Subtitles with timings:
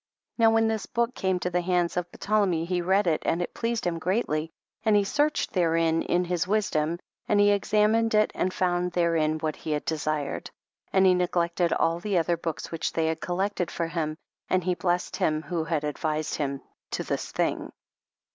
[0.39, 3.53] Now when this book came to tlie hands of Ptolemy he read it and it
[3.53, 4.49] pleased him greatly,
[4.83, 9.57] and he searched therein in his wisdom, and he examined it and found therein what
[9.57, 10.49] he had desired,
[10.91, 14.17] and he neglected all the other books which they had collected for him,
[14.49, 17.71] and he blessed him who had advised him to this thing.